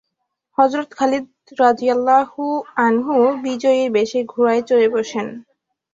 হযরত 0.57 0.89
খালিদ 0.93 1.25
রাযিয়াল্লাহু 1.59 2.43
আনহু 2.85 3.15
বিজয়ীর 3.43 3.89
বেশে 3.97 4.19
ঘোড়ায় 4.25 4.63
চড়ে 4.69 4.87
বসেন। 4.89 5.27